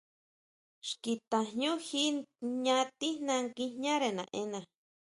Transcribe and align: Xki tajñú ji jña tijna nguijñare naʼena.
Xki 0.87 1.13
tajñú 1.29 1.71
ji 1.87 2.03
jña 2.47 2.77
tijna 2.99 3.35
nguijñare 3.45 4.09
naʼena. 4.17 4.59